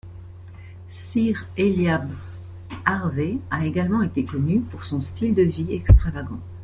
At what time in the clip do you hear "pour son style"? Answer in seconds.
4.61-5.35